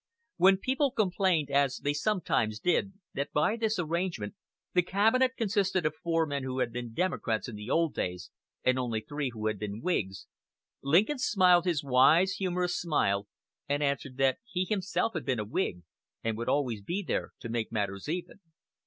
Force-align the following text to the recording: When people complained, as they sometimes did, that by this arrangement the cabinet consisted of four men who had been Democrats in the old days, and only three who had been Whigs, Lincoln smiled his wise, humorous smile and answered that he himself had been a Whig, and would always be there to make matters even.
When 0.37 0.57
people 0.57 0.89
complained, 0.89 1.51
as 1.51 1.77
they 1.77 1.93
sometimes 1.93 2.59
did, 2.59 2.93
that 3.13 3.31
by 3.31 3.55
this 3.55 3.77
arrangement 3.77 4.33
the 4.73 4.81
cabinet 4.81 5.35
consisted 5.37 5.85
of 5.85 5.93
four 5.93 6.25
men 6.25 6.41
who 6.41 6.57
had 6.57 6.73
been 6.73 6.95
Democrats 6.95 7.47
in 7.47 7.55
the 7.55 7.69
old 7.69 7.93
days, 7.93 8.31
and 8.63 8.79
only 8.79 9.01
three 9.01 9.29
who 9.29 9.45
had 9.45 9.59
been 9.59 9.79
Whigs, 9.79 10.25
Lincoln 10.81 11.19
smiled 11.19 11.65
his 11.65 11.83
wise, 11.83 12.31
humorous 12.31 12.75
smile 12.79 13.27
and 13.69 13.83
answered 13.83 14.17
that 14.17 14.39
he 14.43 14.65
himself 14.65 15.13
had 15.13 15.23
been 15.23 15.39
a 15.39 15.45
Whig, 15.45 15.83
and 16.23 16.35
would 16.35 16.49
always 16.49 16.81
be 16.81 17.03
there 17.03 17.33
to 17.41 17.47
make 17.49 17.71
matters 17.71 18.09
even. 18.09 18.39